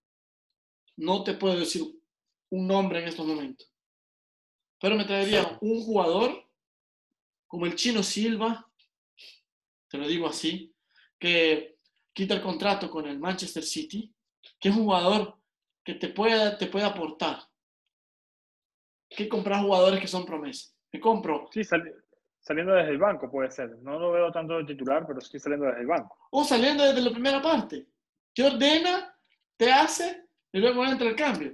[0.97, 1.83] no te puedo decir
[2.49, 3.71] un nombre en estos momentos,
[4.79, 6.45] pero me traería un jugador
[7.47, 8.69] como el chino Silva,
[9.89, 10.73] te lo digo así,
[11.17, 11.79] que
[12.13, 14.13] quita el contrato con el Manchester City,
[14.59, 15.37] que es un jugador
[15.83, 17.39] que te pueda, te puede aportar.
[19.09, 20.75] ¿Qué comprar jugadores que son promesas?
[20.91, 21.49] Me compro.
[21.51, 23.75] Sí, saliendo desde el banco puede ser.
[23.79, 26.15] No lo veo tanto de titular, pero sí saliendo desde el banco.
[26.29, 27.87] O saliendo desde la primera parte.
[28.39, 29.13] Te ordena,
[29.57, 30.23] te hace
[30.53, 31.53] y luego entra el cambio.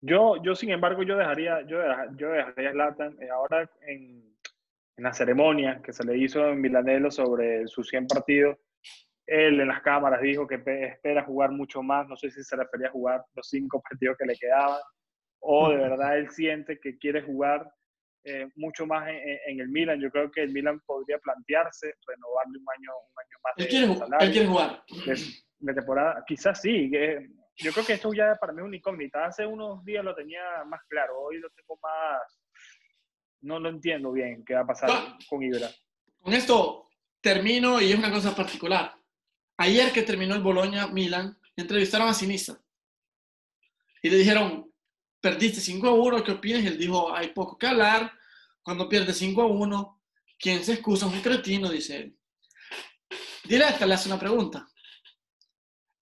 [0.00, 4.34] Yo, yo sin embargo, yo dejaría, yo dejaría, yo dejaría Zlatan eh, ahora en,
[4.96, 8.56] en, la ceremonia que se le hizo en Milanelo sobre sus 100 partidos
[9.26, 12.88] él en las cámaras dijo que espera jugar mucho más, no sé si se refería
[12.88, 14.80] a jugar los cinco partidos que le quedaban,
[15.40, 17.70] o de verdad él siente que quiere jugar
[18.24, 20.00] eh, mucho más en, el Milan.
[20.00, 23.52] Yo creo que el Milan podría plantearse renovarle un año, un año más.
[23.56, 23.68] Él,
[24.32, 24.82] quiere, jugar.
[25.06, 25.16] De,
[25.74, 26.90] temporada, quizás sí.
[27.56, 29.26] yo creo que esto ya para mí es una incógnita.
[29.26, 32.40] Hace unos días lo tenía más claro, hoy lo tengo más...
[33.42, 34.90] No lo entiendo bien qué va a pasar
[35.28, 35.68] con Ibra.
[36.20, 36.90] Con esto
[37.22, 38.94] termino y es una cosa particular.
[39.56, 42.62] Ayer que terminó el Boloña-Milan, entrevistaron a Sinisa
[44.02, 44.70] y le dijeron,
[45.20, 46.62] perdiste 5 a 1, ¿qué opinas?
[46.62, 48.12] Y él dijo, hay poco que hablar,
[48.62, 50.02] cuando pierdes 5 a 1,
[50.38, 51.06] ¿quién se excusa?
[51.06, 52.16] Un cretino, dice él.
[53.44, 54.66] Directa le hace una pregunta.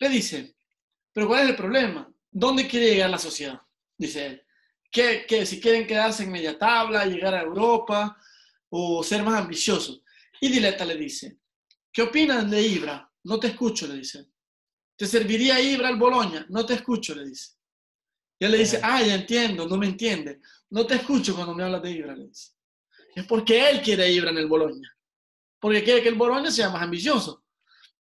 [0.01, 0.57] Le dice,
[1.13, 2.11] pero ¿cuál es el problema?
[2.31, 3.61] ¿Dónde quiere llegar la sociedad?
[3.97, 4.43] Dice él.
[4.91, 8.17] Que, que si quieren quedarse en media tabla, llegar a Europa
[8.71, 10.03] o ser más ambiciosos.
[10.41, 11.39] Y Dileta le dice,
[11.93, 13.11] ¿qué opinan de Ibra?
[13.25, 14.27] No te escucho, le dice.
[14.97, 16.47] ¿Te serviría Ibra al Boloña?
[16.49, 17.57] No te escucho, le dice.
[18.39, 20.41] Y él le dice, ah, ya entiendo, no me entiende.
[20.71, 22.53] No te escucho cuando me hablas de Ibra, le dice.
[23.15, 24.97] Es porque él quiere Ibra en el Boloña.
[25.59, 27.45] Porque quiere que el Boloña sea más ambicioso.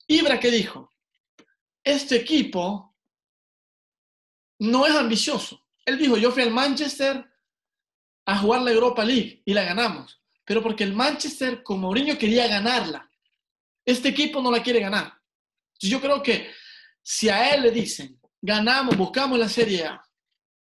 [0.06, 0.92] Ibra, ¿qué dijo?
[1.88, 2.98] Este equipo
[4.60, 5.64] no es ambicioso.
[5.86, 7.26] Él dijo, yo fui al Manchester
[8.26, 10.22] a jugar la Europa League y la ganamos.
[10.44, 13.10] Pero porque el Manchester con Mourinho quería ganarla.
[13.86, 15.14] Este equipo no la quiere ganar.
[15.80, 16.52] Yo creo que
[17.02, 20.06] si a él le dicen, ganamos, buscamos la Serie A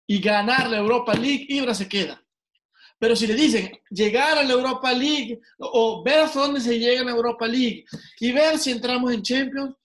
[0.08, 2.24] y ganar la Europa League, Ibra se queda.
[2.98, 7.02] Pero si le dicen llegar a la Europa League o ver hasta dónde se llega
[7.02, 7.84] en la Europa League
[8.22, 9.76] y ver si entramos en Champions,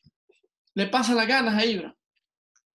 [0.75, 1.95] le pasan las ganas a Ibra.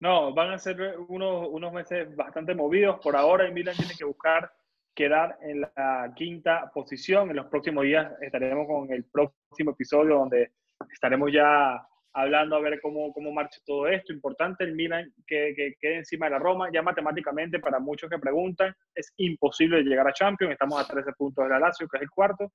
[0.01, 4.05] No, van a ser unos, unos meses bastante movidos por ahora y Milan tiene que
[4.05, 4.51] buscar
[4.95, 7.31] quedar en la quinta posición.
[7.31, 10.53] En los próximos días estaremos con el próximo episodio donde
[10.93, 14.13] estaremos ya hablando a ver cómo, cómo marcha todo esto.
[14.13, 16.69] Importante el Milan que, que quede encima de la Roma.
[16.73, 20.53] Ya matemáticamente, para muchos que preguntan, es imposible llegar a Champions.
[20.53, 22.53] Estamos a 13 puntos de la Lazio, que es el cuarto.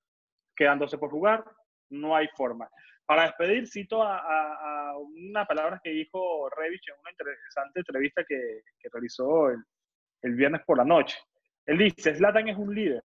[0.56, 1.44] Quedan 12 por jugar.
[1.94, 2.70] No hay forma.
[3.06, 8.62] Para despedir, cito a, a, una palabra que dijo Revich en una interesante entrevista que,
[8.80, 9.64] que realizó el,
[10.22, 11.18] el viernes por la noche.
[11.66, 13.04] Él dice, Zlatan es un líder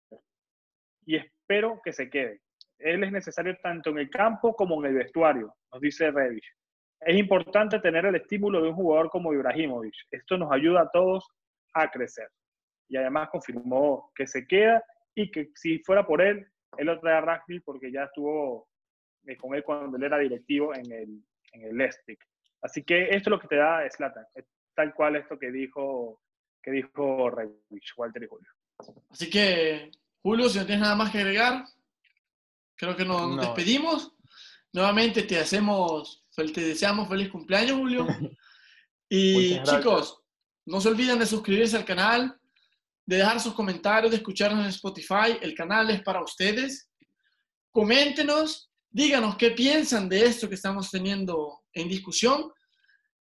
[1.04, 2.40] y espero que se quede.
[2.78, 6.46] Él es necesario tanto en el campo como en el vestuario, nos dice Revich.
[7.00, 9.94] Es importante tener el estímulo de un jugador como Ibrahimovic.
[10.10, 11.26] Esto nos ayuda a todos
[11.74, 12.28] a crecer.
[12.88, 14.82] y además confirmó que se queda
[15.14, 18.68] y que si fuera por él, él lo trae a Rugby porque ya estuvo
[19.26, 21.90] eh, con él cuando él era directivo en el, en el
[22.62, 24.26] Así que esto es lo que te da Slatan,
[24.74, 26.20] tal cual esto que dijo,
[26.62, 27.30] que dijo
[27.96, 28.48] Walter y Julio.
[29.08, 29.90] Así que,
[30.22, 31.64] Julio, si no tienes nada más que agregar,
[32.76, 34.14] creo que nos, despedimos.
[34.72, 38.06] Nuevamente te hacemos, te deseamos feliz cumpleaños, Julio.
[39.12, 40.22] Y chicos,
[40.66, 42.38] no se olviden de suscribirse al canal,
[43.04, 45.36] de dejar sus comentarios, de escucharnos en Spotify.
[45.42, 46.88] El canal es para ustedes.
[47.72, 52.52] Coméntenos, díganos qué piensan de esto que estamos teniendo en discusión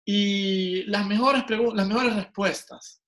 [0.05, 1.45] y las mejores,
[1.75, 3.03] las mejores respuestas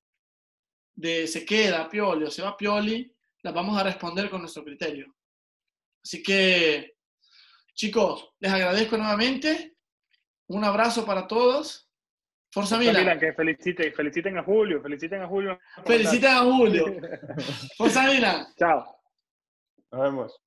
[0.95, 5.15] de se queda Pioli o se va Pioli, las vamos a responder con nuestro criterio.
[6.03, 6.97] Así que,
[7.75, 9.77] chicos, les agradezco nuevamente.
[10.47, 11.85] Un abrazo para todos
[12.55, 13.19] Forza Milan.
[13.19, 15.59] que feliciten, feliciten a Julio, feliciten a Julio.
[15.85, 16.85] Feliciten a Julio.
[17.77, 18.47] Forza Milan.
[18.57, 18.97] Chao.
[19.91, 20.41] Nos vemos.